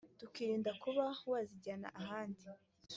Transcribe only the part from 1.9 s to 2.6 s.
ahandi